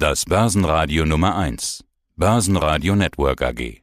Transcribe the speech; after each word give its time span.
Das 0.00 0.26
Börsenradio 0.26 1.04
Nummer 1.04 1.34
1. 1.34 1.82
Börsenradio 2.14 2.94
Network 2.94 3.42
AG. 3.42 3.82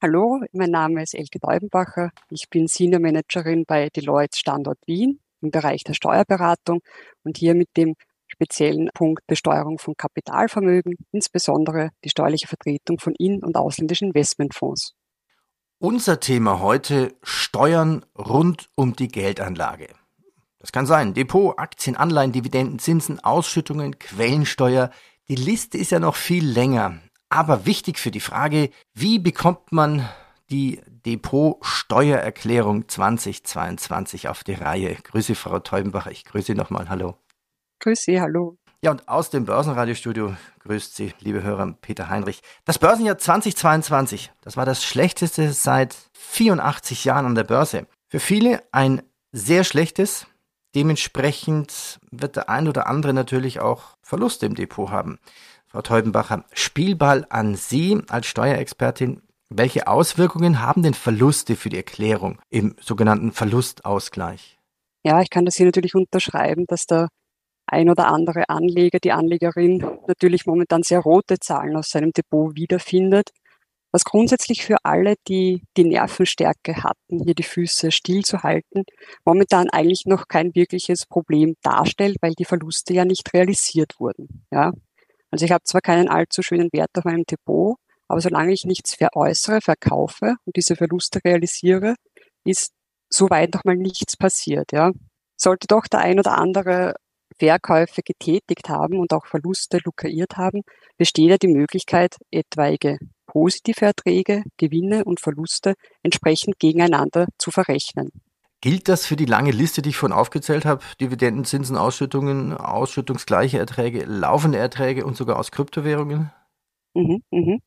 Hallo, 0.00 0.40
mein 0.54 0.70
Name 0.70 1.02
ist 1.02 1.14
Elke 1.14 1.38
Deubenbacher. 1.38 2.12
Ich 2.30 2.48
bin 2.48 2.66
Senior 2.66 2.98
Managerin 2.98 3.66
bei 3.66 3.90
Deloitte 3.90 4.38
Standort 4.38 4.78
Wien 4.86 5.20
im 5.42 5.50
Bereich 5.50 5.84
der 5.84 5.92
Steuerberatung 5.92 6.80
und 7.24 7.36
hier 7.36 7.54
mit 7.54 7.68
dem 7.76 7.94
speziellen 8.26 8.88
Punkt 8.94 9.26
Besteuerung 9.26 9.78
von 9.78 9.94
Kapitalvermögen, 9.98 10.96
insbesondere 11.12 11.90
die 12.04 12.08
steuerliche 12.08 12.48
Vertretung 12.48 12.98
von 12.98 13.14
in- 13.18 13.44
und 13.44 13.58
ausländischen 13.58 14.08
Investmentfonds. 14.08 14.94
Unser 15.78 16.20
Thema 16.20 16.60
heute 16.60 17.12
Steuern 17.22 18.06
rund 18.16 18.70
um 18.76 18.96
die 18.96 19.08
Geldanlage. 19.08 19.88
Das 20.58 20.72
kann 20.72 20.86
sein 20.86 21.12
Depot, 21.12 21.58
Aktien, 21.58 21.96
Anleihen, 21.96 22.32
Dividenden, 22.32 22.78
Zinsen, 22.78 23.20
Ausschüttungen, 23.20 23.98
Quellensteuer. 23.98 24.90
Die 25.30 25.36
Liste 25.36 25.78
ist 25.78 25.92
ja 25.92 26.00
noch 26.00 26.16
viel 26.16 26.44
länger. 26.44 26.98
Aber 27.28 27.64
wichtig 27.64 28.00
für 28.00 28.10
die 28.10 28.18
Frage, 28.18 28.70
wie 28.94 29.20
bekommt 29.20 29.70
man 29.70 30.08
die 30.50 30.80
Depot-Steuererklärung 31.06 32.88
2022 32.88 34.26
auf 34.26 34.42
die 34.42 34.54
Reihe? 34.54 34.96
Grüße, 34.96 35.36
Frau 35.36 35.60
Teubenbacher. 35.60 36.10
Ich 36.10 36.24
grüße 36.24 36.56
nochmal. 36.56 36.88
Hallo. 36.88 37.16
Grüße 37.78 38.02
Sie, 38.06 38.20
hallo. 38.20 38.56
Ja, 38.82 38.90
und 38.90 39.08
aus 39.08 39.30
dem 39.30 39.44
Börsenradiostudio 39.44 40.34
grüßt 40.64 40.96
Sie, 40.96 41.14
liebe 41.20 41.44
Hörer, 41.44 41.76
Peter 41.80 42.10
Heinrich. 42.10 42.42
Das 42.64 42.80
Börsenjahr 42.80 43.16
2022, 43.16 44.32
das 44.40 44.56
war 44.56 44.66
das 44.66 44.82
schlechteste 44.82 45.52
seit 45.52 45.94
84 46.14 47.04
Jahren 47.04 47.26
an 47.26 47.36
der 47.36 47.44
Börse. 47.44 47.86
Für 48.08 48.18
viele 48.18 48.64
ein 48.72 49.00
sehr 49.30 49.62
schlechtes. 49.62 50.26
Dementsprechend 50.74 51.98
wird 52.10 52.36
der 52.36 52.48
ein 52.48 52.68
oder 52.68 52.86
andere 52.86 53.12
natürlich 53.12 53.60
auch 53.60 53.96
Verluste 54.02 54.46
im 54.46 54.54
Depot 54.54 54.90
haben. 54.90 55.18
Frau 55.66 55.82
Teubenbacher, 55.82 56.44
Spielball 56.52 57.26
an 57.28 57.54
Sie 57.54 58.00
als 58.08 58.26
Steuerexpertin. 58.26 59.22
Welche 59.48 59.88
Auswirkungen 59.88 60.60
haben 60.60 60.82
denn 60.82 60.94
Verluste 60.94 61.56
für 61.56 61.70
die 61.70 61.76
Erklärung 61.76 62.38
im 62.50 62.76
sogenannten 62.80 63.32
Verlustausgleich? 63.32 64.58
Ja, 65.04 65.20
ich 65.22 65.30
kann 65.30 65.44
das 65.44 65.56
hier 65.56 65.66
natürlich 65.66 65.94
unterschreiben, 65.94 66.66
dass 66.68 66.86
der 66.86 67.08
ein 67.66 67.88
oder 67.88 68.08
andere 68.08 68.48
Anleger, 68.48 68.98
die 68.98 69.12
Anlegerin 69.12 69.84
natürlich 70.06 70.46
momentan 70.46 70.82
sehr 70.82 71.00
rote 71.00 71.38
Zahlen 71.38 71.76
aus 71.76 71.88
seinem 71.88 72.12
Depot 72.12 72.54
wiederfindet, 72.54 73.30
was 73.92 74.04
grundsätzlich 74.04 74.64
für 74.64 74.76
alle, 74.84 75.14
die 75.26 75.62
die 75.76 75.84
Nervenstärke 75.84 76.82
hatten, 76.82 77.24
hier 77.24 77.34
die 77.34 77.42
Füße 77.42 77.90
stillzuhalten, 77.90 78.84
momentan 79.24 79.68
eigentlich 79.70 80.06
noch 80.06 80.28
kein 80.28 80.54
wirkliches 80.54 81.06
Problem 81.06 81.54
darstellt, 81.62 82.18
weil 82.20 82.34
die 82.34 82.44
Verluste 82.44 82.94
ja 82.94 83.04
nicht 83.04 83.32
realisiert 83.34 83.98
wurden. 83.98 84.44
Ja, 84.50 84.72
also 85.30 85.44
ich 85.44 85.52
habe 85.52 85.64
zwar 85.64 85.80
keinen 85.80 86.08
allzu 86.08 86.42
schönen 86.42 86.68
Wert 86.72 86.90
auf 86.96 87.04
meinem 87.04 87.24
Depot, 87.24 87.76
aber 88.08 88.20
solange 88.20 88.52
ich 88.52 88.64
nichts 88.64 88.94
veräußere, 88.94 89.60
verkaufe 89.60 90.34
und 90.44 90.56
diese 90.56 90.76
Verluste 90.76 91.20
realisiere, 91.24 91.94
ist 92.44 92.72
soweit 93.08 93.54
noch 93.54 93.64
mal 93.64 93.76
nichts 93.76 94.16
passiert. 94.16 94.72
Ja. 94.72 94.92
Sollte 95.36 95.66
doch 95.68 95.86
der 95.86 96.00
ein 96.00 96.18
oder 96.18 96.38
andere 96.38 96.94
Verkäufe 97.38 98.02
getätigt 98.02 98.68
haben 98.68 98.98
und 98.98 99.12
auch 99.12 99.26
Verluste 99.26 99.78
lukriert 99.84 100.36
haben, 100.36 100.62
besteht 100.98 101.30
ja 101.30 101.38
die 101.38 101.48
Möglichkeit, 101.48 102.16
etwaige 102.30 102.98
positive 103.32 103.84
Erträge, 103.84 104.42
Gewinne 104.56 105.04
und 105.04 105.20
Verluste 105.20 105.74
entsprechend 106.02 106.58
gegeneinander 106.58 107.26
zu 107.38 107.50
verrechnen. 107.50 108.10
Gilt 108.60 108.88
das 108.88 109.06
für 109.06 109.16
die 109.16 109.24
lange 109.24 109.52
Liste, 109.52 109.80
die 109.80 109.90
ich 109.90 109.96
vorhin 109.96 110.16
aufgezählt 110.16 110.66
habe? 110.66 110.82
Dividenden, 111.00 111.44
Zinsen, 111.44 111.76
Ausschüttungen, 111.76 112.52
ausschüttungsgleiche 112.52 113.58
Erträge, 113.58 114.04
laufende 114.04 114.58
Erträge 114.58 115.06
und 115.06 115.16
sogar 115.16 115.38
aus 115.38 115.50
Kryptowährungen? 115.50 116.30
Mhm, 116.94 117.22
mhm. 117.30 117.60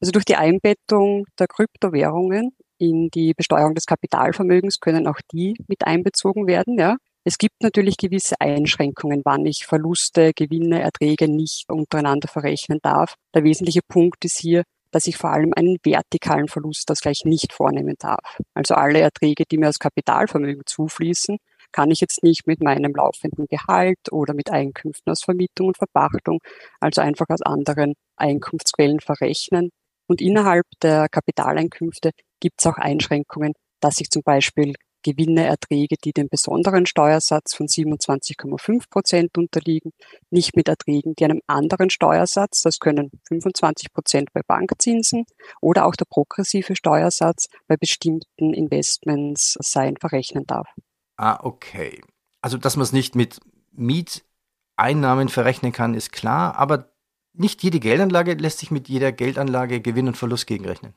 Also 0.00 0.10
durch 0.10 0.24
die 0.24 0.36
Einbettung 0.36 1.26
der 1.38 1.46
Kryptowährungen 1.46 2.50
in 2.78 3.10
die 3.10 3.34
Besteuerung 3.34 3.74
des 3.74 3.84
Kapitalvermögens 3.84 4.80
können 4.80 5.06
auch 5.06 5.20
die 5.32 5.54
mit 5.68 5.86
einbezogen 5.86 6.46
werden. 6.46 6.78
Ja. 6.78 6.96
Es 7.22 7.36
gibt 7.36 7.62
natürlich 7.62 7.98
gewisse 7.98 8.34
Einschränkungen, 8.40 9.20
wann 9.24 9.44
ich 9.44 9.66
Verluste, 9.66 10.32
Gewinne, 10.34 10.80
Erträge 10.80 11.28
nicht 11.28 11.68
untereinander 11.68 12.28
verrechnen 12.28 12.78
darf. 12.82 13.14
Der 13.34 13.44
wesentliche 13.44 13.82
Punkt 13.86 14.24
ist 14.24 14.38
hier, 14.38 14.64
dass 14.90 15.06
ich 15.06 15.16
vor 15.16 15.30
allem 15.30 15.52
einen 15.54 15.78
vertikalen 15.82 16.48
Verlustausgleich 16.48 17.22
nicht 17.24 17.52
vornehmen 17.52 17.94
darf. 17.98 18.38
Also 18.54 18.74
alle 18.74 19.00
Erträge, 19.00 19.44
die 19.50 19.58
mir 19.58 19.68
aus 19.68 19.78
Kapitalvermögen 19.78 20.62
zufließen, 20.66 21.38
kann 21.72 21.90
ich 21.90 22.00
jetzt 22.00 22.22
nicht 22.22 22.46
mit 22.46 22.62
meinem 22.62 22.92
laufenden 22.94 23.46
Gehalt 23.48 24.10
oder 24.10 24.34
mit 24.34 24.50
Einkünften 24.50 25.10
aus 25.10 25.22
Vermietung 25.22 25.68
und 25.68 25.78
Verpachtung, 25.78 26.40
also 26.80 27.00
einfach 27.00 27.26
aus 27.28 27.42
anderen 27.42 27.94
Einkunftsquellen 28.16 29.00
verrechnen. 29.00 29.70
Und 30.08 30.20
innerhalb 30.20 30.66
der 30.82 31.08
Kapitaleinkünfte 31.08 32.10
gibt 32.40 32.60
es 32.60 32.66
auch 32.66 32.76
Einschränkungen, 32.76 33.52
dass 33.80 34.00
ich 34.00 34.10
zum 34.10 34.22
Beispiel 34.22 34.74
Gewinne, 35.02 35.46
Erträge, 35.46 35.96
die 36.02 36.12
dem 36.12 36.28
besonderen 36.28 36.86
Steuersatz 36.86 37.54
von 37.54 37.66
27,5 37.66 38.90
Prozent 38.90 39.38
unterliegen, 39.38 39.92
nicht 40.30 40.56
mit 40.56 40.68
Erträgen, 40.68 41.14
die 41.16 41.24
einem 41.24 41.40
anderen 41.46 41.90
Steuersatz, 41.90 42.62
das 42.62 42.78
können 42.78 43.10
25 43.28 43.92
Prozent 43.92 44.32
bei 44.32 44.42
Bankzinsen 44.46 45.24
oder 45.60 45.86
auch 45.86 45.96
der 45.96 46.06
progressive 46.06 46.76
Steuersatz 46.76 47.48
bei 47.66 47.76
bestimmten 47.76 48.52
Investments 48.52 49.56
sein, 49.60 49.96
verrechnen 49.98 50.46
darf. 50.46 50.68
Ah, 51.16 51.38
okay. 51.42 52.00
Also, 52.40 52.56
dass 52.56 52.76
man 52.76 52.84
es 52.84 52.92
nicht 52.92 53.14
mit 53.14 53.40
Mieteinnahmen 53.72 55.28
verrechnen 55.28 55.72
kann, 55.72 55.94
ist 55.94 56.12
klar, 56.12 56.56
aber 56.56 56.90
nicht 57.32 57.62
jede 57.62 57.80
Geldanlage 57.80 58.34
lässt 58.34 58.58
sich 58.58 58.70
mit 58.70 58.88
jeder 58.88 59.12
Geldanlage 59.12 59.80
Gewinn 59.80 60.08
und 60.08 60.16
Verlust 60.16 60.46
gegenrechnen. 60.46 60.94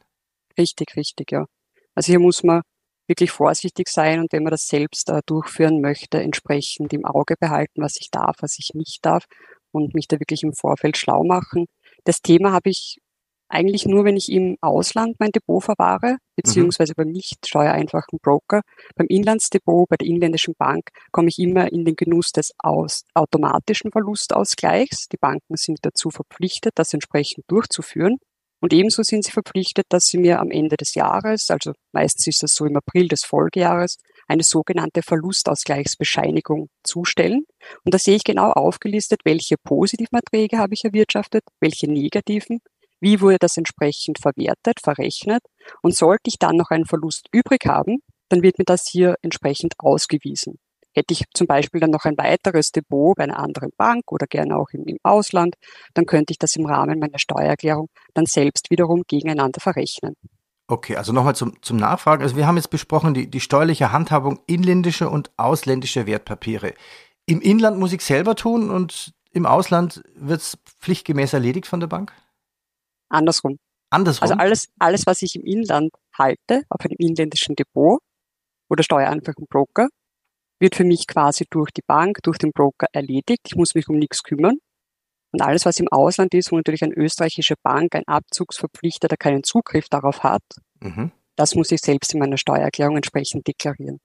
Richtig, 0.57 0.95
richtig, 0.95 1.31
ja. 1.31 1.45
Also 1.95 2.11
hier 2.11 2.19
muss 2.19 2.43
man 2.43 2.61
wirklich 3.13 3.31
vorsichtig 3.31 3.89
sein 3.89 4.19
und 4.19 4.33
wenn 4.33 4.43
man 4.43 4.51
das 4.51 4.67
selbst 4.67 5.09
äh, 5.09 5.21
durchführen 5.27 5.81
möchte, 5.81 6.19
entsprechend 6.19 6.91
im 6.93 7.05
Auge 7.05 7.35
behalten, 7.39 7.81
was 7.81 7.97
ich 7.99 8.09
darf, 8.09 8.37
was 8.39 8.57
ich 8.57 8.71
nicht 8.73 9.05
darf 9.05 9.25
und 9.71 9.93
mich 9.93 10.07
da 10.07 10.19
wirklich 10.19 10.41
im 10.41 10.53
Vorfeld 10.53 10.97
schlau 10.97 11.23
machen. 11.23 11.67
Das 12.05 12.21
Thema 12.21 12.51
habe 12.51 12.71
ich 12.71 12.97
eigentlich 13.49 13.85
nur, 13.85 14.03
wenn 14.03 14.17
ich 14.17 14.31
im 14.31 14.57
Ausland 14.61 15.15
mein 15.19 15.29
Depot 15.29 15.63
verwahre, 15.63 16.17
beziehungsweise 16.35 16.93
mhm. 16.93 17.03
beim 17.03 17.11
nicht 17.11 17.45
steuereinfachen 17.45 18.17
Broker. 18.19 18.61
Beim 18.95 19.05
Inlandsdepot, 19.07 19.87
bei 19.89 19.95
der 19.97 20.07
inländischen 20.07 20.55
Bank 20.57 20.89
komme 21.11 21.27
ich 21.27 21.37
immer 21.37 21.71
in 21.71 21.85
den 21.85 21.95
Genuss 21.95 22.31
des 22.31 22.51
aus, 22.57 23.03
automatischen 23.13 23.91
Verlustausgleichs. 23.91 25.07
Die 25.11 25.17
Banken 25.17 25.55
sind 25.55 25.77
dazu 25.83 26.09
verpflichtet, 26.09 26.73
das 26.75 26.93
entsprechend 26.93 27.45
durchzuführen. 27.47 28.17
Und 28.63 28.71
ebenso 28.71 29.03
sind 29.03 29.25
sie 29.25 29.31
verpflichtet, 29.31 29.87
dass 29.89 30.05
sie 30.05 30.17
mir 30.17 30.39
am 30.39 30.49
Ende 30.49 30.77
des 30.77 30.95
Jahres, 30.95 31.49
also 31.49 31.73
meistens 31.91 32.27
ist 32.27 32.43
das 32.43 32.55
so 32.55 32.65
im 32.65 32.77
April 32.77 33.09
des 33.09 33.25
Folgejahres, 33.25 33.97
eine 34.25 34.43
sogenannte 34.43 35.01
Verlustausgleichsbescheinigung 35.01 36.69
zustellen. 36.81 37.43
Und 37.83 37.93
da 37.93 37.97
sehe 37.97 38.15
ich 38.15 38.23
genau 38.23 38.51
aufgelistet, 38.51 39.19
welche 39.25 39.57
positiven 39.61 40.17
Erträge 40.17 40.59
habe 40.59 40.75
ich 40.75 40.85
erwirtschaftet, 40.85 41.43
welche 41.59 41.91
negativen, 41.91 42.61
wie 43.01 43.19
wurde 43.19 43.37
das 43.37 43.57
entsprechend 43.57 44.19
verwertet, 44.19 44.79
verrechnet. 44.81 45.41
Und 45.81 45.93
sollte 45.93 46.29
ich 46.29 46.39
dann 46.39 46.55
noch 46.55 46.69
einen 46.69 46.85
Verlust 46.85 47.27
übrig 47.33 47.65
haben, 47.65 47.97
dann 48.29 48.43
wird 48.43 48.59
mir 48.59 48.65
das 48.65 48.87
hier 48.89 49.15
entsprechend 49.21 49.73
ausgewiesen. 49.77 50.57
Hätte 50.93 51.13
ich 51.13 51.23
zum 51.33 51.47
Beispiel 51.47 51.79
dann 51.79 51.91
noch 51.91 52.05
ein 52.05 52.17
weiteres 52.17 52.71
Depot 52.71 53.15
bei 53.15 53.23
einer 53.23 53.39
anderen 53.39 53.71
Bank 53.77 54.11
oder 54.11 54.27
gerne 54.27 54.57
auch 54.57 54.69
im, 54.71 54.85
im 54.85 54.97
Ausland, 55.03 55.55
dann 55.93 56.05
könnte 56.05 56.31
ich 56.31 56.37
das 56.37 56.55
im 56.55 56.65
Rahmen 56.65 56.99
meiner 56.99 57.19
Steuererklärung 57.19 57.89
dann 58.13 58.25
selbst 58.25 58.69
wiederum 58.69 59.03
gegeneinander 59.07 59.59
verrechnen. 59.59 60.15
Okay, 60.67 60.95
also 60.95 61.11
nochmal 61.11 61.35
zum, 61.35 61.61
zum 61.61 61.77
Nachfragen. 61.77 62.23
Also 62.23 62.35
wir 62.35 62.47
haben 62.47 62.55
jetzt 62.55 62.69
besprochen 62.69 63.13
die, 63.13 63.29
die 63.29 63.41
steuerliche 63.41 63.91
Handhabung 63.91 64.39
inländischer 64.47 65.11
und 65.11 65.31
ausländischer 65.37 66.05
Wertpapiere. 66.05 66.73
Im 67.25 67.41
Inland 67.41 67.79
muss 67.79 67.93
ich 67.93 68.01
selber 68.01 68.35
tun 68.35 68.69
und 68.69 69.13
im 69.31 69.45
Ausland 69.45 70.03
wird 70.15 70.41
es 70.41 70.57
pflichtgemäß 70.79 71.33
erledigt 71.33 71.67
von 71.67 71.79
der 71.79 71.87
Bank? 71.87 72.13
Andersrum. 73.09 73.57
Andersrum? 73.89 74.23
Also 74.23 74.35
alles, 74.35 74.67
alles, 74.79 75.05
was 75.05 75.21
ich 75.21 75.35
im 75.35 75.43
Inland 75.43 75.91
halte, 76.17 76.63
auf 76.69 76.81
einem 76.81 76.95
inländischen 76.97 77.55
Depot 77.55 77.99
oder 78.69 78.83
steuereinfachen 78.83 79.45
Broker, 79.49 79.89
wird 80.63 80.75
für 80.75 80.85
mich 80.85 81.05
quasi 81.05 81.45
durch 81.49 81.71
die 81.71 81.83
Bank, 81.85 82.19
durch 82.23 82.39
den 82.39 82.51
Broker 82.53 82.87
erledigt. 82.93 83.41
Ich 83.45 83.55
muss 83.55 83.75
mich 83.75 83.89
um 83.89 83.99
nichts 83.99 84.23
kümmern. 84.23 84.57
Und 85.31 85.41
alles, 85.41 85.65
was 85.65 85.79
im 85.79 85.89
Ausland 85.89 86.33
ist, 86.33 86.51
wo 86.51 86.55
natürlich 86.55 86.83
eine 86.83 86.95
österreichische 86.95 87.55
Bank, 87.61 87.95
ein 87.95 88.07
Abzugsverpflichteter 88.07 89.17
keinen 89.17 89.43
Zugriff 89.43 89.89
darauf 89.89 90.23
hat, 90.23 90.43
mhm. 90.79 91.11
das 91.35 91.55
muss 91.55 91.71
ich 91.71 91.81
selbst 91.81 92.13
in 92.13 92.19
meiner 92.19 92.37
Steuererklärung 92.37 92.95
entsprechend 92.95 93.45
deklarieren. 93.45 93.99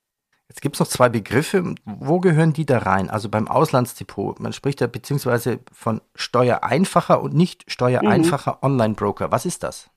Jetzt 0.48 0.62
gibt 0.62 0.76
es 0.76 0.80
noch 0.80 0.88
zwei 0.88 1.10
Begriffe. 1.10 1.74
Wo 1.84 2.20
gehören 2.20 2.54
die 2.54 2.64
da 2.66 2.78
rein? 2.78 3.10
Also 3.10 3.28
beim 3.28 3.46
Auslandsdepot. 3.46 4.40
Man 4.40 4.54
spricht 4.54 4.80
ja 4.80 4.86
beziehungsweise 4.86 5.60
von 5.70 6.00
steuereinfacher 6.14 7.20
und 7.20 7.34
nicht 7.34 7.70
steuereinfacher 7.70 8.52
mhm. 8.52 8.58
Online-Broker. 8.62 9.30
Was 9.30 9.44
ist 9.44 9.62
das? 9.62 9.90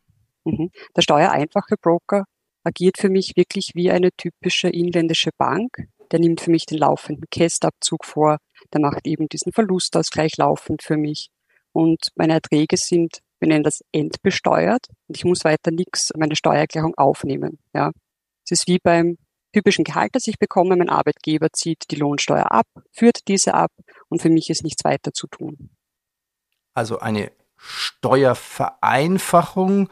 Mhm. 0.44 0.70
Der 0.96 1.02
steuereinfache 1.02 1.76
Broker 1.82 2.26
agiert 2.64 2.98
für 3.00 3.10
mich 3.10 3.34
wirklich 3.36 3.72
wie 3.74 3.90
eine 3.90 4.12
typische 4.12 4.68
inländische 4.68 5.32
Bank 5.38 5.88
der 6.12 6.20
nimmt 6.20 6.42
für 6.42 6.52
mich 6.52 6.66
den 6.66 6.80
laufenden 6.80 7.26
Kästabzug 7.30 8.06
vor, 8.06 8.38
der 8.74 8.82
macht 8.82 9.06
eben 9.06 9.28
diesen 9.28 9.52
Verlustausgleich 9.52 10.38
laufend 10.38 10.84
für 10.84 10.98
mich. 10.98 11.30
und 11.74 12.10
meine 12.16 12.34
Erträge 12.34 12.76
sind, 12.76 13.20
wir 13.40 13.48
nennen 13.48 13.64
das 13.64 13.80
entbesteuert 13.94 14.88
und 15.08 15.16
ich 15.18 15.24
muss 15.24 15.46
weiter 15.46 15.72
nichts, 15.72 16.12
meine 16.18 16.36
Steuererklärung 16.36 16.96
aufnehmen. 16.96 17.60
Ja. 17.74 17.92
Es 18.44 18.52
ist 18.52 18.68
wie 18.68 18.78
beim 18.78 19.18
typischen 19.54 19.86
Gehalt, 19.86 20.14
das 20.14 20.28
ich 20.28 20.38
bekomme. 20.38 20.76
Mein 20.76 20.90
Arbeitgeber 20.90 21.48
zieht 21.54 21.86
die 21.92 21.96
Lohnsteuer 21.96 22.52
ab, 22.52 22.68
führt 22.92 23.26
diese 23.30 23.54
ab 23.54 23.72
und 24.10 24.22
für 24.22 24.30
mich 24.30 24.50
ist 24.50 24.64
nichts 24.64 24.84
weiter 24.84 25.14
zu 25.14 25.28
tun. 25.28 25.70
Also 26.74 27.00
eine 27.00 27.32
Steuervereinfachung 27.58 29.88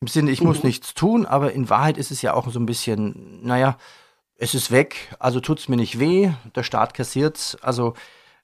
im 0.00 0.08
Sinne, 0.08 0.30
ich 0.30 0.42
muss 0.42 0.62
mhm. 0.62 0.68
nichts 0.68 0.94
tun, 0.94 1.26
aber 1.26 1.52
in 1.52 1.68
Wahrheit 1.68 1.98
ist 1.98 2.12
es 2.12 2.22
ja 2.22 2.34
auch 2.34 2.48
so 2.50 2.60
ein 2.60 2.66
bisschen, 2.66 3.44
naja, 3.44 3.76
es 4.38 4.54
ist 4.54 4.70
weg, 4.70 5.14
also 5.18 5.40
tut 5.40 5.58
es 5.58 5.68
mir 5.68 5.76
nicht 5.76 5.98
weh, 5.98 6.32
der 6.54 6.62
Staat 6.62 6.94
kassiert 6.94 7.58
Also 7.60 7.94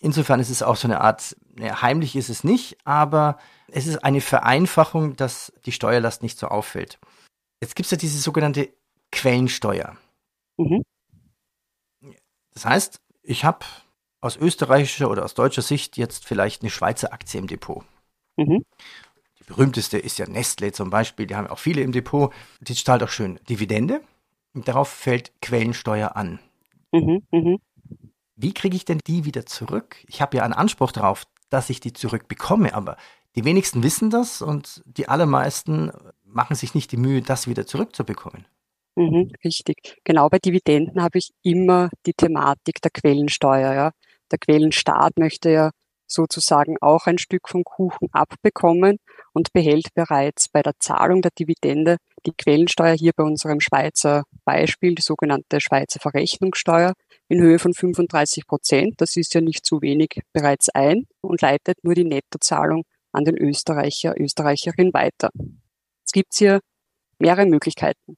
insofern 0.01 0.41
ist 0.41 0.51
es 0.51 0.63
auch 0.63 0.77
so 0.77 0.89
eine 0.89 1.01
Art, 1.01 1.37
naja, 1.55 1.83
heimlich 1.83 2.17
ist 2.17 2.29
es 2.29 2.43
nicht, 2.45 2.77
aber 2.85 3.39
es 3.69 3.87
ist 3.87 4.05
eine 4.05 4.21
Vereinfachung, 4.21 5.17
dass 5.17 5.53
die 5.65 5.73
Steuerlast 5.73 6.23
nicht 6.23 6.39
so 6.39 6.49
auffällt. 6.49 6.99
Jetzt 7.63 7.77
gibt 7.77 7.87
es 7.87 7.93
ja 7.93 7.97
diese 7.97 8.19
sogenannte 8.19 8.71
Quellensteuer. 9.13 9.97
Mhm. 10.59 10.83
Das 12.53 12.65
heißt, 12.65 13.01
ich 13.23 13.45
habe 13.45 13.65
aus 14.21 14.37
österreichischer 14.37 15.09
oder 15.11 15.25
aus 15.25 15.35
deutscher 15.35 15.63
Sicht 15.63 15.97
jetzt 15.97 16.25
vielleicht 16.27 16.63
eine 16.63 16.71
Schweizer 16.71 17.13
Aktie 17.13 17.39
im 17.39 17.47
Depot. 17.47 17.85
Mhm. 18.37 18.65
Die 19.39 19.45
berühmteste 19.45 19.99
ist 19.99 20.19
ja 20.19 20.27
Nestle 20.27 20.73
zum 20.73 20.91
Beispiel, 20.91 21.27
die 21.27 21.37
haben 21.37 21.47
auch 21.47 21.59
viele 21.59 21.83
im 21.83 21.93
Depot. 21.93 22.33
Die 22.61 22.75
zahlt 22.75 23.03
auch 23.03 23.11
schön 23.11 23.39
Dividende 23.49 24.01
und 24.55 24.69
darauf 24.69 24.89
fällt 24.89 25.33
Quellensteuer 25.43 26.17
an. 26.17 26.39
Mhm, 26.93 27.23
mh. 27.31 27.57
Wie 28.37 28.55
kriege 28.55 28.77
ich 28.77 28.85
denn 28.85 29.01
die 29.07 29.25
wieder 29.25 29.47
zurück? 29.47 29.97
Ich 30.09 30.21
habe 30.21 30.37
ja 30.39 30.43
einen 30.43 30.55
Anspruch 30.55 30.93
darauf, 30.93 31.25
dass 31.51 31.71
ich 31.71 31.81
die 31.81 31.93
zurückbekomme, 31.93 32.75
aber 32.75 32.97
die 33.37 33.45
wenigsten 33.45 33.83
wissen 33.83 34.11
das 34.11 34.43
und 34.43 34.83
die 34.87 35.09
allermeisten 35.09 35.93
machen 36.25 36.57
sich 36.57 36.75
nicht 36.75 36.93
die 36.93 36.97
Mühe, 36.97 37.23
das 37.23 37.49
wieder 37.49 37.67
zurückzubekommen. 37.67 38.47
Mhm, 38.97 39.33
richtig. 39.45 39.97
Genau 40.05 40.29
bei 40.29 40.39
Dividenden 40.39 41.03
habe 41.03 41.19
ich 41.19 41.31
immer 41.43 41.91
die 42.07 42.15
Thematik 42.15 42.81
der 42.81 42.91
Quellensteuer. 42.93 43.75
Ja. 43.75 43.91
Der 44.31 44.39
Quellenstaat 44.39 45.19
möchte 45.19 45.51
ja 45.51 45.71
sozusagen 46.07 46.77
auch 46.81 47.07
ein 47.07 47.19
Stück 47.19 47.49
vom 47.49 47.65
Kuchen 47.65 48.09
abbekommen 48.13 48.99
und 49.33 49.53
behält 49.53 49.89
bereits 49.95 50.49
bei 50.49 50.63
der 50.63 50.75
Zahlung 50.79 51.23
der 51.23 51.33
Dividende 51.37 51.97
die 52.27 52.33
Quellensteuer 52.33 52.95
hier 52.95 53.13
bei 53.15 53.25
unserem 53.25 53.61
Schweizer 53.61 54.25
Beispiel, 54.45 54.95
die 54.95 55.03
sogenannte 55.03 55.61
Schweizer 55.61 56.01
Verrechnungssteuer 56.01 56.95
in 57.29 57.41
Höhe 57.41 57.59
von 57.59 57.75
35 57.75 58.47
Prozent. 58.47 58.95
Das 58.99 59.17
ist 59.17 59.35
ja 59.35 59.41
nicht 59.41 59.65
zu 59.65 59.83
wenig 59.83 60.21
bereits 60.33 60.69
ein 60.69 61.07
und 61.21 61.43
leitet 61.43 61.83
nur 61.83 61.95
die 61.95 62.05
Nettozahlung 62.05 62.85
an 63.13 63.25
den 63.25 63.37
Österreicher, 63.37 64.15
Österreicherin 64.19 64.93
weiter. 64.93 65.31
Es 66.05 66.13
gibt 66.13 66.35
hier 66.35 66.61
mehrere 67.19 67.47
Möglichkeiten. 67.47 68.17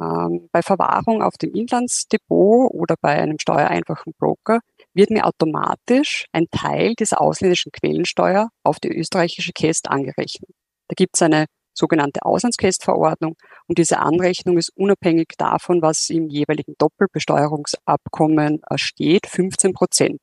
Ähm, 0.00 0.48
bei 0.50 0.62
Verwahrung 0.62 1.22
auf 1.22 1.36
dem 1.38 1.54
Inlandsdepot 1.54 2.70
oder 2.72 2.96
bei 3.00 3.20
einem 3.20 3.38
steuereinfachen 3.38 4.12
Broker 4.18 4.60
wird 4.92 5.10
mir 5.10 5.24
automatisch 5.24 6.26
ein 6.32 6.46
Teil 6.50 6.94
dieser 6.94 7.20
ausländischen 7.20 7.70
Quellensteuer 7.72 8.50
auf 8.64 8.80
die 8.80 8.88
österreichische 8.88 9.52
Käst 9.52 9.88
angerechnet. 9.88 10.50
Da 10.88 10.94
gibt 10.96 11.16
es 11.16 11.22
eine 11.22 11.46
sogenannte 11.74 12.24
Auslandskästverordnung 12.24 13.36
und 13.66 13.78
diese 13.78 13.98
Anrechnung 13.98 14.56
ist 14.58 14.70
unabhängig 14.76 15.34
davon, 15.36 15.82
was 15.82 16.08
im 16.08 16.28
jeweiligen 16.28 16.74
Doppelbesteuerungsabkommen 16.78 18.62
steht, 18.76 19.26
15 19.26 19.72
Prozent. 19.74 20.20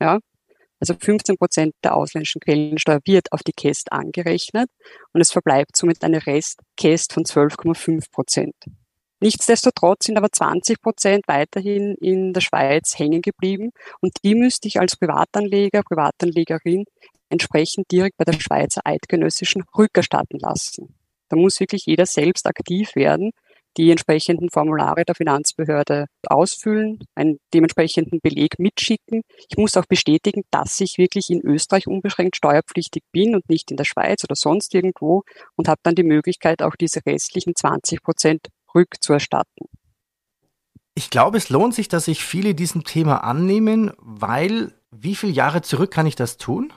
Ja? 0.00 0.18
Also 0.80 0.94
15 0.94 1.36
Prozent 1.36 1.74
der 1.82 1.96
ausländischen 1.96 2.40
Quellensteuer 2.40 3.00
wird 3.04 3.32
auf 3.32 3.42
die 3.42 3.52
Käst 3.52 3.92
angerechnet 3.92 4.70
und 5.12 5.20
es 5.20 5.32
verbleibt 5.32 5.76
somit 5.76 6.04
eine 6.04 6.24
Restkäst 6.24 7.12
von 7.12 7.24
12,5 7.24 8.10
Prozent. 8.12 8.54
Nichtsdestotrotz 9.20 10.06
sind 10.06 10.16
aber 10.16 10.30
20 10.30 10.80
Prozent 10.80 11.26
weiterhin 11.26 11.96
in 12.00 12.32
der 12.32 12.40
Schweiz 12.40 12.96
hängen 12.96 13.20
geblieben 13.20 13.70
und 14.00 14.12
die 14.22 14.36
müsste 14.36 14.68
ich 14.68 14.78
als 14.78 14.96
Privatanleger, 14.96 15.82
Privatanlegerin 15.82 16.84
entsprechend 17.30 17.90
direkt 17.90 18.16
bei 18.16 18.24
der 18.24 18.38
Schweizer 18.38 18.82
Eidgenössischen 18.84 19.64
rückerstatten 19.76 20.38
lassen. 20.38 20.94
Da 21.28 21.36
muss 21.36 21.60
wirklich 21.60 21.82
jeder 21.86 22.06
selbst 22.06 22.46
aktiv 22.46 22.94
werden, 22.94 23.32
die 23.76 23.90
entsprechenden 23.90 24.50
Formulare 24.50 25.04
der 25.04 25.14
Finanzbehörde 25.14 26.06
ausfüllen, 26.26 26.98
einen 27.14 27.38
dementsprechenden 27.54 28.18
Beleg 28.20 28.58
mitschicken. 28.58 29.22
Ich 29.48 29.56
muss 29.56 29.76
auch 29.76 29.86
bestätigen, 29.86 30.42
dass 30.50 30.80
ich 30.80 30.98
wirklich 30.98 31.30
in 31.30 31.40
Österreich 31.40 31.86
unbeschränkt 31.86 32.36
steuerpflichtig 32.36 33.02
bin 33.12 33.34
und 33.34 33.48
nicht 33.48 33.70
in 33.70 33.76
der 33.76 33.84
Schweiz 33.84 34.24
oder 34.24 34.34
sonst 34.34 34.74
irgendwo 34.74 35.22
und 35.56 35.68
habe 35.68 35.80
dann 35.84 35.94
die 35.94 36.02
Möglichkeit, 36.02 36.62
auch 36.62 36.74
diese 36.74 37.04
restlichen 37.06 37.54
20 37.54 38.02
Prozent 38.02 38.48
rückzuerstatten. 38.74 39.66
Ich 40.94 41.10
glaube, 41.10 41.38
es 41.38 41.48
lohnt 41.48 41.74
sich, 41.74 41.86
dass 41.86 42.06
sich 42.06 42.24
viele 42.24 42.56
diesem 42.56 42.82
Thema 42.82 43.22
annehmen, 43.22 43.92
weil 43.98 44.74
wie 44.90 45.14
viele 45.14 45.32
Jahre 45.32 45.62
zurück 45.62 45.92
kann 45.92 46.06
ich 46.06 46.16
das 46.16 46.38
tun? 46.38 46.72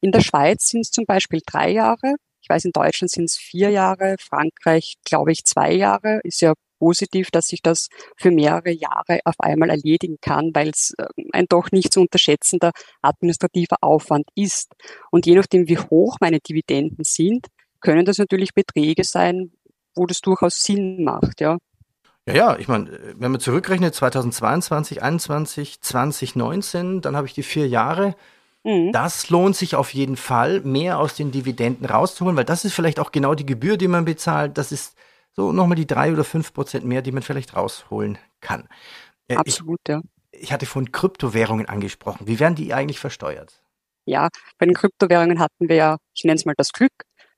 In 0.00 0.12
der 0.12 0.20
Schweiz 0.20 0.68
sind 0.68 0.80
es 0.80 0.90
zum 0.90 1.04
Beispiel 1.06 1.40
drei 1.46 1.70
Jahre. 1.70 2.14
Ich 2.42 2.48
weiß, 2.48 2.64
in 2.64 2.72
Deutschland 2.72 3.10
sind 3.10 3.24
es 3.24 3.36
vier 3.36 3.70
Jahre. 3.70 4.16
Frankreich, 4.18 4.94
glaube 5.04 5.32
ich, 5.32 5.44
zwei 5.44 5.72
Jahre. 5.72 6.20
Ist 6.24 6.40
ja 6.40 6.54
positiv, 6.78 7.30
dass 7.30 7.46
sich 7.46 7.60
das 7.62 7.88
für 8.16 8.30
mehrere 8.30 8.70
Jahre 8.70 9.20
auf 9.24 9.38
einmal 9.38 9.70
erledigen 9.70 10.16
kann, 10.20 10.50
weil 10.54 10.70
es 10.70 10.94
äh, 10.98 11.06
ein 11.32 11.46
doch 11.48 11.70
nicht 11.70 11.92
zu 11.92 12.00
unterschätzender 12.00 12.72
administrativer 13.02 13.76
Aufwand 13.82 14.24
ist. 14.34 14.72
Und 15.10 15.26
je 15.26 15.34
nachdem, 15.34 15.68
wie 15.68 15.78
hoch 15.78 16.16
meine 16.20 16.40
Dividenden 16.40 17.04
sind, 17.04 17.46
können 17.80 18.04
das 18.04 18.18
natürlich 18.18 18.54
Beträge 18.54 19.04
sein, 19.04 19.52
wo 19.94 20.06
das 20.06 20.20
durchaus 20.20 20.62
Sinn 20.62 21.04
macht, 21.04 21.40
ja. 21.40 21.58
Ja, 22.26 22.34
ja, 22.34 22.58
ich 22.58 22.68
meine, 22.68 22.90
wenn 23.16 23.32
man 23.32 23.40
zurückrechnet, 23.40 23.94
2022, 23.94 24.98
2021, 24.98 25.80
2019, 25.80 27.00
dann 27.00 27.16
habe 27.16 27.26
ich 27.26 27.32
die 27.32 27.42
vier 27.42 27.66
Jahre. 27.66 28.14
Mhm. 28.64 28.92
Das 28.92 29.30
lohnt 29.30 29.56
sich 29.56 29.74
auf 29.74 29.94
jeden 29.94 30.16
Fall, 30.16 30.60
mehr 30.60 30.98
aus 30.98 31.14
den 31.14 31.30
Dividenden 31.30 31.86
rauszuholen, 31.86 32.36
weil 32.36 32.44
das 32.44 32.64
ist 32.64 32.74
vielleicht 32.74 33.00
auch 33.00 33.12
genau 33.12 33.34
die 33.34 33.46
Gebühr, 33.46 33.76
die 33.76 33.88
man 33.88 34.04
bezahlt. 34.04 34.58
Das 34.58 34.72
ist 34.72 34.96
so 35.32 35.52
nochmal 35.52 35.76
die 35.76 35.86
drei 35.86 36.12
oder 36.12 36.24
fünf 36.24 36.52
Prozent 36.52 36.84
mehr, 36.84 37.02
die 37.02 37.12
man 37.12 37.22
vielleicht 37.22 37.56
rausholen 37.56 38.18
kann. 38.40 38.68
Äh, 39.28 39.36
Absolut, 39.36 39.80
ich, 39.86 39.92
ja. 39.92 40.00
Ich 40.32 40.52
hatte 40.52 40.66
von 40.66 40.92
Kryptowährungen 40.92 41.66
angesprochen. 41.66 42.26
Wie 42.26 42.40
werden 42.40 42.54
die 42.54 42.74
eigentlich 42.74 43.00
versteuert? 43.00 43.62
Ja, 44.04 44.28
bei 44.58 44.66
den 44.66 44.74
Kryptowährungen 44.74 45.38
hatten 45.38 45.68
wir 45.68 45.76
ja, 45.76 45.96
ich 46.14 46.24
nenne 46.24 46.36
es 46.36 46.44
mal 46.44 46.54
das 46.56 46.72
Glück, 46.72 46.92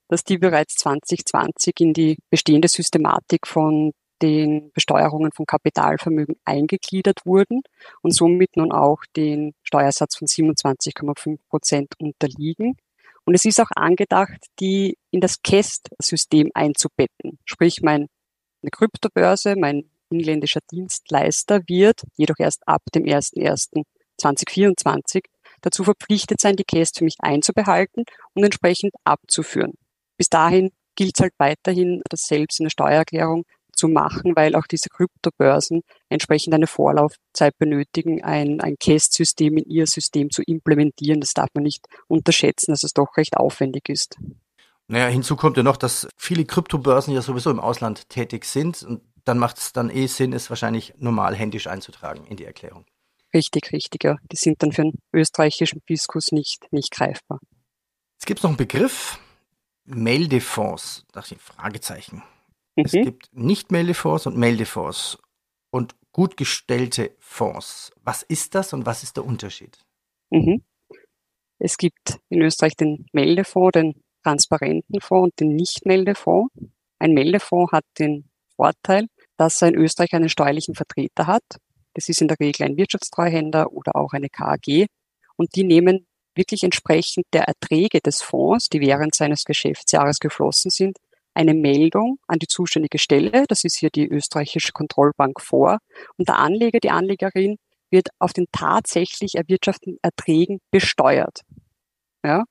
dass 0.09 0.23
die 0.23 0.37
bereits 0.37 0.75
2020 0.75 1.73
in 1.79 1.93
die 1.93 2.17
bestehende 2.29 2.67
Systematik 2.67 3.47
von 3.47 3.91
den 4.21 4.71
Besteuerungen 4.73 5.31
von 5.31 5.45
Kapitalvermögen 5.45 6.35
eingegliedert 6.45 7.25
wurden 7.25 7.61
und 8.01 8.11
somit 8.11 8.55
nun 8.55 8.71
auch 8.71 8.99
den 9.15 9.53
Steuersatz 9.63 10.15
von 10.15 10.27
27,5 10.27 11.39
Prozent 11.49 11.93
unterliegen. 11.99 12.77
Und 13.25 13.35
es 13.35 13.45
ist 13.45 13.59
auch 13.59 13.71
angedacht, 13.75 14.47
die 14.59 14.97
in 15.11 15.21
das 15.21 15.41
KEST-System 15.41 16.51
einzubetten. 16.53 17.39
Sprich, 17.45 17.81
meine 17.81 18.09
Kryptobörse, 18.71 19.55
mein 19.57 19.89
inländischer 20.09 20.59
Dienstleister 20.71 21.61
wird 21.67 22.03
jedoch 22.15 22.39
erst 22.39 22.67
ab 22.67 22.81
dem 22.93 23.03
01.01.2024 23.03 25.25
dazu 25.61 25.83
verpflichtet 25.83 26.39
sein, 26.39 26.55
die 26.55 26.63
KEST 26.63 26.99
für 26.99 27.05
mich 27.05 27.17
einzubehalten 27.19 28.03
und 28.33 28.43
entsprechend 28.43 28.93
abzuführen. 29.03 29.73
Bis 30.17 30.29
dahin 30.29 30.71
gilt 30.95 31.15
es 31.15 31.21
halt 31.21 31.33
weiterhin, 31.37 32.01
das 32.09 32.27
selbst 32.27 32.59
in 32.59 32.65
der 32.65 32.71
Steuererklärung 32.71 33.45
zu 33.75 33.87
machen, 33.87 34.35
weil 34.35 34.55
auch 34.55 34.67
diese 34.67 34.89
Kryptobörsen 34.89 35.81
entsprechend 36.09 36.53
eine 36.53 36.67
Vorlaufzeit 36.67 37.57
benötigen, 37.57 38.23
ein, 38.23 38.61
ein 38.61 38.75
CAST-System 38.79 39.57
in 39.57 39.65
ihr 39.65 39.87
System 39.87 40.29
zu 40.29 40.43
implementieren. 40.43 41.19
Das 41.19 41.33
darf 41.33 41.49
man 41.53 41.63
nicht 41.63 41.85
unterschätzen, 42.07 42.71
dass 42.71 42.83
es 42.83 42.93
doch 42.93 43.17
recht 43.17 43.37
aufwendig 43.37 43.89
ist. 43.89 44.17
Naja, 44.87 45.07
hinzu 45.07 45.35
kommt 45.35 45.57
ja 45.57 45.63
noch, 45.63 45.77
dass 45.77 46.07
viele 46.17 46.45
Kryptobörsen 46.45 47.13
ja 47.13 47.21
sowieso 47.21 47.49
im 47.49 47.59
Ausland 47.59 48.09
tätig 48.09 48.45
sind 48.45 48.83
und 48.83 49.01
dann 49.25 49.37
macht 49.37 49.57
es 49.57 49.71
dann 49.71 49.89
eh 49.89 50.07
Sinn, 50.07 50.33
es 50.33 50.49
wahrscheinlich 50.49 50.93
normal 50.97 51.35
händisch 51.35 51.67
einzutragen 51.67 52.25
in 52.25 52.35
die 52.35 52.45
Erklärung. 52.45 52.85
Richtig, 53.33 53.71
richtig, 53.71 54.03
ja. 54.03 54.17
Die 54.31 54.35
sind 54.35 54.61
dann 54.61 54.71
für 54.71 54.83
einen 54.83 54.99
österreichischen 55.13 55.81
Fiskus 55.87 56.31
nicht, 56.31 56.67
nicht 56.71 56.91
greifbar. 56.91 57.39
Es 58.19 58.25
gibt 58.25 58.43
noch 58.43 58.49
einen 58.49 58.57
Begriff, 58.57 59.17
Meldefonds, 59.85 61.05
dachte 61.11 61.35
ich, 61.35 61.41
Fragezeichen. 61.41 62.23
Mhm. 62.75 62.85
Es 62.85 62.91
gibt 62.91 63.29
Nicht-Meldefonds 63.33 64.25
und 64.27 64.37
Meldefonds 64.37 65.17
und 65.71 65.95
gut 66.11 66.37
gestellte 66.37 67.15
Fonds. 67.19 67.91
Was 68.03 68.23
ist 68.23 68.55
das 68.55 68.73
und 68.73 68.85
was 68.85 69.03
ist 69.03 69.17
der 69.17 69.25
Unterschied? 69.25 69.79
Mhm. 70.29 70.63
Es 71.59 71.77
gibt 71.77 72.19
in 72.29 72.41
Österreich 72.41 72.75
den 72.75 73.05
Meldefonds, 73.13 73.71
den 73.73 74.03
transparenten 74.23 75.01
Fonds 75.01 75.25
und 75.25 75.39
den 75.39 75.55
Nicht-Meldefonds. 75.55 76.53
Ein 76.99 77.13
Meldefonds 77.13 77.71
hat 77.71 77.85
den 77.99 78.29
Vorteil, 78.55 79.07
dass 79.37 79.61
er 79.61 79.69
in 79.69 79.75
Österreich 79.75 80.13
einen 80.13 80.29
steuerlichen 80.29 80.75
Vertreter 80.75 81.27
hat. 81.27 81.43
Das 81.93 82.09
ist 82.09 82.21
in 82.21 82.27
der 82.27 82.39
Regel 82.39 82.65
ein 82.65 82.77
Wirtschaftstreuhänder 82.77 83.71
oder 83.71 83.95
auch 83.95 84.13
eine 84.13 84.29
KAG. 84.29 84.87
Und 85.35 85.55
die 85.55 85.63
nehmen 85.63 86.07
wirklich 86.35 86.63
entsprechend 86.63 87.25
der 87.33 87.43
Erträge 87.43 87.99
des 87.99 88.21
Fonds, 88.21 88.69
die 88.69 88.81
während 88.81 89.13
seines 89.15 89.43
Geschäftsjahres 89.43 90.19
geflossen 90.19 90.71
sind, 90.71 90.97
eine 91.33 91.53
Meldung 91.53 92.19
an 92.27 92.39
die 92.39 92.47
zuständige 92.47 92.99
Stelle, 92.99 93.45
das 93.47 93.63
ist 93.63 93.77
hier 93.77 93.89
die 93.89 94.07
österreichische 94.07 94.71
Kontrollbank 94.71 95.41
vor, 95.41 95.79
und 96.17 96.27
der 96.27 96.37
Anleger, 96.37 96.79
die 96.79 96.91
Anlegerin 96.91 97.57
wird 97.89 98.09
auf 98.19 98.33
den 98.33 98.45
tatsächlich 98.51 99.35
erwirtschafteten 99.35 99.97
Erträgen 100.01 100.59
besteuert. 100.71 101.41
Ja? 102.23 102.43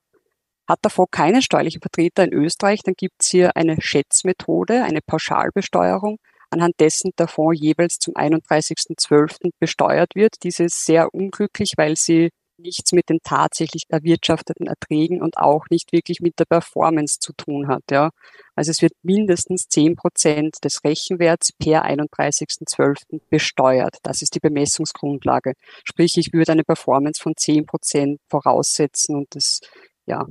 Hat 0.68 0.78
der 0.84 0.90
Fonds 0.90 1.10
keinen 1.10 1.42
steuerlichen 1.42 1.80
Vertreter 1.80 2.24
in 2.24 2.32
Österreich, 2.32 2.80
dann 2.84 2.94
gibt 2.96 3.16
es 3.20 3.28
hier 3.28 3.56
eine 3.56 3.80
Schätzmethode, 3.80 4.84
eine 4.84 5.00
Pauschalbesteuerung, 5.04 6.18
anhand 6.50 6.74
dessen 6.78 7.10
der 7.18 7.28
Fonds 7.28 7.60
jeweils 7.60 7.98
zum 7.98 8.14
31.12. 8.14 9.50
besteuert 9.58 10.14
wird. 10.14 10.36
Diese 10.44 10.64
ist 10.64 10.84
sehr 10.84 11.12
unglücklich, 11.12 11.72
weil 11.76 11.96
sie 11.96 12.30
nichts 12.62 12.92
mit 12.92 13.08
den 13.08 13.18
tatsächlich 13.22 13.84
erwirtschafteten 13.88 14.66
Erträgen 14.66 15.20
und 15.20 15.36
auch 15.36 15.66
nicht 15.70 15.92
wirklich 15.92 16.20
mit 16.20 16.38
der 16.38 16.44
Performance 16.44 17.18
zu 17.18 17.32
tun 17.32 17.68
hat. 17.68 17.82
Ja. 17.90 18.10
Also 18.54 18.70
es 18.70 18.82
wird 18.82 18.92
mindestens 19.02 19.68
zehn 19.68 19.96
Prozent 19.96 20.56
des 20.64 20.84
Rechenwerts 20.84 21.52
per 21.52 21.84
31.12. 21.84 23.20
besteuert. 23.30 23.96
Das 24.02 24.22
ist 24.22 24.34
die 24.34 24.40
Bemessungsgrundlage. 24.40 25.54
Sprich, 25.84 26.16
ich 26.16 26.32
würde 26.32 26.52
eine 26.52 26.64
Performance 26.64 27.22
von 27.22 27.34
zehn 27.36 27.66
Prozent 27.66 28.20
voraussetzen 28.28 29.16
und 29.16 29.34
das 29.34 29.60
ja, 30.06 30.26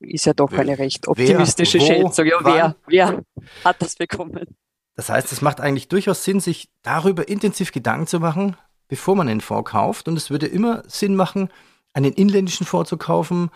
ist 0.00 0.26
ja 0.26 0.34
doch 0.34 0.52
eine 0.52 0.78
recht 0.78 1.08
optimistische 1.08 1.78
wer, 1.78 1.86
Schätzung. 1.86 2.26
Ja, 2.26 2.38
wer, 2.44 2.76
wer 2.86 3.24
hat 3.64 3.80
das 3.80 3.96
bekommen? 3.96 4.46
Das 4.94 5.08
heißt, 5.08 5.32
es 5.32 5.40
macht 5.40 5.60
eigentlich 5.60 5.88
durchaus 5.88 6.24
Sinn, 6.24 6.40
sich 6.40 6.68
darüber 6.82 7.28
intensiv 7.28 7.72
Gedanken 7.72 8.06
zu 8.06 8.20
machen, 8.20 8.56
bevor 8.88 9.16
man 9.16 9.28
einen 9.28 9.40
Fonds 9.40 9.70
kauft. 9.70 10.08
Und 10.08 10.16
es 10.16 10.30
würde 10.30 10.46
immer 10.46 10.82
Sinn 10.86 11.16
machen, 11.16 11.48
einen 11.94 12.12
inländischen 12.12 12.66
Fonds 12.66 12.88
zu 12.88 12.96
kaufen, 12.96 13.50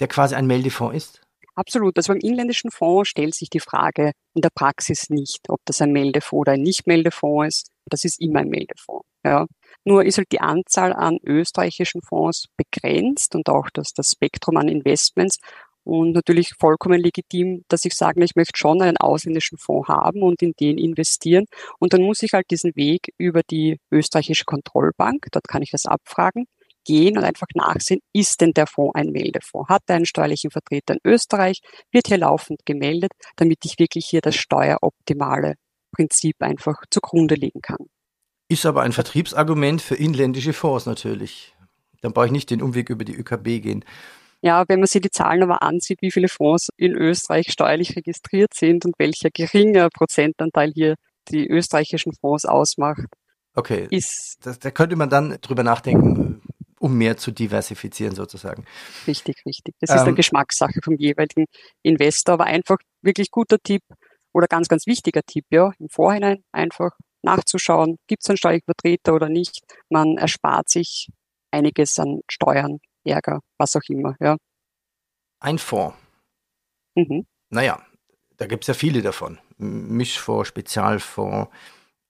der 0.00 0.08
quasi 0.08 0.34
ein 0.34 0.46
Meldefonds 0.46 0.96
ist? 0.96 1.20
Absolut. 1.54 1.96
Also 1.96 2.12
beim 2.12 2.20
inländischen 2.20 2.70
Fonds 2.70 3.10
stellt 3.10 3.34
sich 3.34 3.50
die 3.50 3.60
Frage 3.60 4.12
in 4.34 4.40
der 4.40 4.50
Praxis 4.54 5.10
nicht, 5.10 5.50
ob 5.50 5.60
das 5.66 5.82
ein 5.82 5.92
Meldefonds 5.92 6.40
oder 6.40 6.52
ein 6.52 6.62
Nicht-Meldefonds 6.62 7.46
ist. 7.46 7.70
Das 7.86 8.04
ist 8.04 8.20
immer 8.20 8.40
ein 8.40 8.48
Meldefonds. 8.48 9.06
Ja. 9.24 9.46
Nur 9.84 10.04
ist 10.04 10.18
halt 10.18 10.32
die 10.32 10.40
Anzahl 10.40 10.92
an 10.92 11.18
österreichischen 11.22 12.00
Fonds 12.02 12.46
begrenzt 12.56 13.34
und 13.34 13.48
auch 13.48 13.68
das, 13.72 13.92
das 13.92 14.12
Spektrum 14.12 14.56
an 14.56 14.68
Investments. 14.68 15.38
Und 15.84 16.12
natürlich 16.12 16.54
vollkommen 16.58 17.00
legitim, 17.00 17.64
dass 17.68 17.84
ich 17.84 17.94
sage, 17.94 18.22
ich 18.22 18.36
möchte 18.36 18.56
schon 18.56 18.80
einen 18.80 18.96
ausländischen 18.96 19.58
Fonds 19.58 19.88
haben 19.88 20.22
und 20.22 20.40
in 20.40 20.52
den 20.58 20.78
investieren. 20.78 21.46
Und 21.80 21.92
dann 21.92 22.02
muss 22.02 22.22
ich 22.22 22.32
halt 22.34 22.50
diesen 22.50 22.74
Weg 22.76 23.12
über 23.18 23.42
die 23.42 23.78
österreichische 23.90 24.44
Kontrollbank, 24.44 25.26
dort 25.32 25.48
kann 25.48 25.62
ich 25.62 25.72
das 25.72 25.86
abfragen, 25.86 26.46
gehen 26.84 27.18
und 27.18 27.24
einfach 27.24 27.46
nachsehen, 27.54 28.00
ist 28.12 28.40
denn 28.40 28.52
der 28.52 28.66
Fonds 28.66 28.94
ein 28.94 29.10
Meldefonds? 29.10 29.68
Hat 29.68 29.82
er 29.86 29.96
einen 29.96 30.06
steuerlichen 30.06 30.50
Vertreter 30.50 30.94
in 30.94 31.00
Österreich? 31.04 31.60
Wird 31.90 32.08
hier 32.08 32.18
laufend 32.18 32.64
gemeldet, 32.64 33.12
damit 33.36 33.58
ich 33.64 33.78
wirklich 33.78 34.06
hier 34.06 34.20
das 34.20 34.36
steueroptimale 34.36 35.54
Prinzip 35.92 36.36
einfach 36.40 36.82
zugrunde 36.90 37.34
legen 37.34 37.60
kann. 37.60 37.86
Ist 38.48 38.66
aber 38.66 38.82
ein 38.82 38.92
Vertriebsargument 38.92 39.80
für 39.80 39.94
inländische 39.94 40.52
Fonds 40.52 40.86
natürlich. 40.86 41.54
Dann 42.00 42.12
brauche 42.12 42.26
ich 42.26 42.32
nicht 42.32 42.50
den 42.50 42.62
Umweg 42.62 42.90
über 42.90 43.04
die 43.04 43.14
ÖKB 43.14 43.62
gehen. 43.62 43.84
Ja, 44.42 44.64
wenn 44.68 44.80
man 44.80 44.88
sich 44.88 45.00
die 45.00 45.10
Zahlen 45.10 45.42
aber 45.44 45.62
ansieht, 45.62 46.02
wie 46.02 46.10
viele 46.10 46.28
Fonds 46.28 46.68
in 46.76 46.92
Österreich 46.96 47.52
steuerlich 47.52 47.94
registriert 47.96 48.52
sind 48.54 48.84
und 48.84 48.94
welcher 48.98 49.30
geringer 49.30 49.88
Prozentanteil 49.88 50.72
hier 50.74 50.96
die 51.28 51.46
österreichischen 51.48 52.12
Fonds 52.12 52.44
ausmacht. 52.44 53.06
Okay, 53.54 53.86
ist, 53.90 54.38
das, 54.42 54.58
da 54.58 54.70
könnte 54.70 54.96
man 54.96 55.10
dann 55.10 55.38
drüber 55.40 55.62
nachdenken, 55.62 56.41
um 56.82 56.98
mehr 56.98 57.16
zu 57.16 57.30
diversifizieren 57.30 58.16
sozusagen. 58.16 58.64
Richtig, 59.06 59.46
richtig. 59.46 59.76
Das 59.78 59.90
ist 59.90 60.00
eine 60.00 60.10
ähm, 60.10 60.16
Geschmackssache 60.16 60.80
vom 60.82 60.96
jeweiligen 60.96 61.46
Investor, 61.82 62.34
aber 62.34 62.46
einfach 62.46 62.78
wirklich 63.02 63.30
guter 63.30 63.58
Tipp 63.62 63.82
oder 64.32 64.48
ganz, 64.48 64.66
ganz 64.66 64.88
wichtiger 64.88 65.22
Tipp, 65.22 65.44
ja, 65.50 65.72
im 65.78 65.88
Vorhinein 65.88 66.42
einfach 66.50 66.90
nachzuschauen, 67.22 67.98
gibt 68.08 68.24
es 68.24 68.30
einen 68.30 68.36
steuerlichen 68.36 68.64
Vertreter 68.64 69.14
oder 69.14 69.28
nicht. 69.28 69.60
Man 69.90 70.18
erspart 70.18 70.68
sich 70.68 71.08
einiges 71.52 72.00
an 72.00 72.22
Steuern, 72.28 72.80
Ärger, 73.04 73.42
was 73.58 73.76
auch 73.76 73.88
immer, 73.88 74.16
ja. 74.18 74.36
Ein 75.38 75.58
Fonds. 75.58 75.96
Mhm. 76.96 77.26
Naja, 77.50 77.80
da 78.38 78.46
gibt 78.46 78.64
es 78.64 78.68
ja 78.68 78.74
viele 78.74 79.02
davon. 79.02 79.38
Mischfonds, 79.56 80.48
Spezialfonds. 80.48 81.48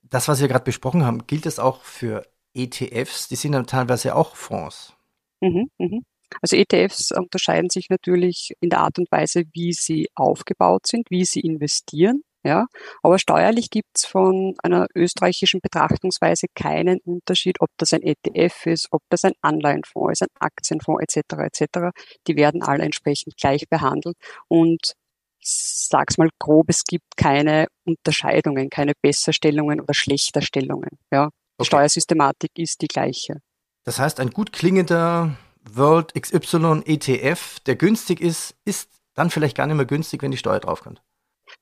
Das, 0.01 0.29
was 0.29 0.41
wir 0.41 0.49
gerade 0.49 0.65
besprochen 0.65 1.05
haben, 1.05 1.27
gilt 1.27 1.45
das 1.45 1.59
auch 1.59 1.83
für 1.83 2.27
ETFs, 2.55 3.29
die 3.29 3.37
sind 3.37 3.53
dann 3.53 3.67
teilweise 3.67 4.15
auch 4.15 4.37
Fonds. 4.37 4.95
Mhm, 5.41 5.69
mhm. 5.79 6.05
Also 6.41 6.57
ETFs 6.57 7.13
unterscheiden 7.13 7.71
sich 7.71 7.91
natürlich 7.91 8.53
in 8.61 8.71
der 8.71 8.81
Art 8.81 8.99
und 8.99 9.11
Weise, 9.13 9.45
wie 9.53 9.73
sie 9.73 10.09
aufgebaut 10.15 10.87
sind, 10.87 11.11
wie 11.11 11.25
sie 11.25 11.41
investieren. 11.41 12.23
Ja, 12.45 12.67
aber 13.05 13.21
steuerlich 13.21 13.71
gibt 13.71 13.91
es 13.97 14.05
von 14.05 14.57
einer 14.65 14.89
österreichischen 14.97 15.61
Betrachtungsweise 15.61 16.47
keinen 16.57 16.99
Unterschied, 17.05 17.61
ob 17.61 17.69
das 17.79 17.93
ein 17.93 18.03
ETF 18.03 18.67
ist, 18.67 18.89
ob 18.91 19.01
das 19.11 19.25
ein 19.25 19.35
Anleihenfonds 19.43 20.21
ist, 20.21 20.23
ein 20.23 20.35
Aktienfonds 20.41 21.03
etc. 21.05 21.35
etc. 21.39 21.91
Die 22.27 22.35
werden 22.35 22.63
alle 22.63 22.83
entsprechend 22.83 23.37
gleich 23.37 23.69
behandelt 23.69 24.17
und 24.49 24.95
sag's 25.41 26.19
mal 26.19 26.31
grob, 26.41 26.67
es 26.69 26.83
gibt 26.85 27.17
keine 27.17 27.67
Unterscheidungen, 27.85 28.71
keine 28.71 28.95
Besserstellungen 29.01 29.81
oder 29.81 29.95
Schlechterstellungen. 29.95 30.99
Ja, 31.13 31.31
Okay. 31.59 31.67
Steuersystematik 31.67 32.51
ist 32.57 32.81
die 32.83 32.89
gleiche. 32.89 33.41
Das 33.85 33.99
heißt, 33.99 34.21
ein 34.21 34.31
gut 34.31 34.53
klingender 34.53 35.37
World 35.71 36.15
XY 36.15 36.83
ETF, 36.85 37.61
der 37.61 37.77
günstig 37.77 38.21
ist, 38.21 38.55
ist 38.65 38.89
dann 39.15 39.31
vielleicht 39.31 39.57
gar 39.57 39.67
nicht 39.67 39.77
mehr 39.77 39.87
günstig, 39.87 40.23
wenn 40.23 40.31
die 40.31 40.37
Steuer 40.37 40.61
draufkommt. 40.61 41.03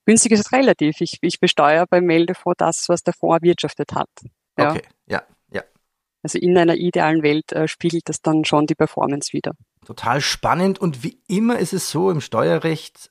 Günstig 0.06 0.32
ist 0.32 0.40
es 0.40 0.52
relativ. 0.52 1.00
Ich, 1.00 1.18
ich 1.20 1.40
besteuere 1.40 1.86
beim 1.86 2.04
Meldefonds 2.04 2.58
das, 2.58 2.88
was 2.88 3.02
der 3.02 3.14
Fonds 3.14 3.42
erwirtschaftet 3.42 3.92
hat. 3.92 4.08
Ja. 4.58 4.70
Okay, 4.70 4.82
ja, 5.06 5.22
ja. 5.50 5.62
Also 6.22 6.38
in 6.38 6.56
einer 6.56 6.76
idealen 6.76 7.22
Welt 7.22 7.52
äh, 7.52 7.66
spiegelt 7.66 8.08
das 8.08 8.20
dann 8.20 8.44
schon 8.44 8.66
die 8.66 8.74
Performance 8.74 9.32
wieder. 9.32 9.52
Total 9.84 10.20
spannend 10.20 10.78
und 10.78 11.02
wie 11.02 11.20
immer 11.26 11.58
ist 11.58 11.72
es 11.72 11.90
so 11.90 12.10
im 12.10 12.20
Steuerrecht, 12.20 13.10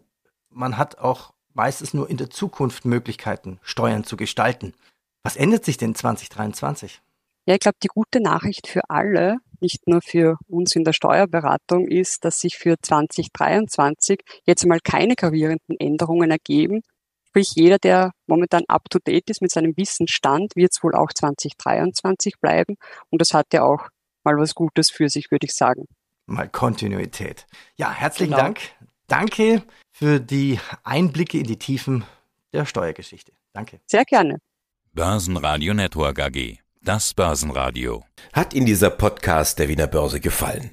man 0.49 0.77
hat 0.77 0.99
auch 0.99 1.33
meistens 1.53 1.93
nur 1.93 2.09
in 2.09 2.17
der 2.17 2.29
Zukunft 2.29 2.85
Möglichkeiten, 2.85 3.59
Steuern 3.61 4.03
zu 4.03 4.15
gestalten. 4.15 4.73
Was 5.23 5.35
ändert 5.35 5.65
sich 5.65 5.77
denn 5.77 5.95
2023? 5.95 7.01
Ja, 7.45 7.55
ich 7.55 7.59
glaube, 7.61 7.77
die 7.81 7.87
gute 7.87 8.21
Nachricht 8.21 8.67
für 8.67 8.89
alle, 8.89 9.37
nicht 9.59 9.87
nur 9.87 10.01
für 10.01 10.37
uns 10.47 10.75
in 10.75 10.83
der 10.83 10.93
Steuerberatung, 10.93 11.87
ist, 11.87 12.23
dass 12.23 12.39
sich 12.39 12.57
für 12.57 12.75
2023 12.81 14.21
jetzt 14.45 14.65
mal 14.65 14.79
keine 14.79 15.15
gravierenden 15.15 15.79
Änderungen 15.79 16.31
ergeben. 16.31 16.81
Sprich, 17.27 17.51
jeder, 17.55 17.77
der 17.77 18.11
momentan 18.27 18.63
up-to-date 18.67 19.29
ist 19.29 19.41
mit 19.41 19.51
seinem 19.51 19.75
Wissensstand, 19.77 20.55
wird 20.55 20.71
es 20.73 20.83
wohl 20.83 20.95
auch 20.95 21.11
2023 21.13 22.35
bleiben. 22.39 22.75
Und 23.09 23.21
das 23.21 23.33
hat 23.33 23.47
ja 23.53 23.63
auch 23.63 23.89
mal 24.23 24.37
was 24.37 24.55
Gutes 24.55 24.89
für 24.89 25.09
sich, 25.09 25.31
würde 25.31 25.45
ich 25.45 25.53
sagen. 25.53 25.85
Mal 26.25 26.49
Kontinuität. 26.49 27.47
Ja, 27.75 27.91
herzlichen 27.91 28.31
genau. 28.31 28.43
Dank. 28.43 28.59
Danke 29.07 29.63
für 29.91 30.19
die 30.19 30.59
Einblicke 30.83 31.39
in 31.39 31.45
die 31.45 31.57
Tiefen 31.57 32.03
der 32.53 32.65
Steuergeschichte. 32.65 33.31
Danke. 33.53 33.79
Sehr 33.87 34.05
gerne. 34.05 34.39
Börsenradio 34.99 35.73
Network 35.73 36.19
AG. 36.19 36.57
Das 36.83 37.13
Börsenradio. 37.13 38.03
Hat 38.33 38.53
Ihnen 38.53 38.65
dieser 38.65 38.89
Podcast 38.89 39.57
der 39.57 39.69
Wiener 39.69 39.87
Börse 39.87 40.19
gefallen? 40.19 40.71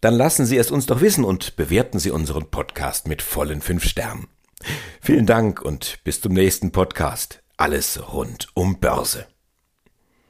Dann 0.00 0.14
lassen 0.14 0.46
Sie 0.46 0.56
es 0.56 0.72
uns 0.72 0.86
doch 0.86 1.00
wissen 1.00 1.22
und 1.22 1.54
bewerten 1.54 2.00
Sie 2.00 2.10
unseren 2.10 2.50
Podcast 2.50 3.06
mit 3.06 3.22
vollen 3.22 3.60
fünf 3.60 3.84
Sternen. 3.84 4.26
Vielen 5.00 5.26
Dank 5.26 5.62
und 5.62 6.00
bis 6.02 6.20
zum 6.20 6.32
nächsten 6.32 6.72
Podcast. 6.72 7.40
Alles 7.56 8.12
rund 8.12 8.48
um 8.54 8.80
Börse. 8.80 9.28